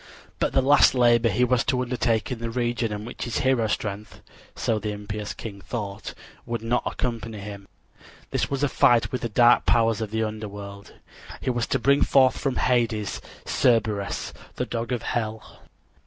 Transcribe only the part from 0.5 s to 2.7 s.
the last labor he was to undertake in the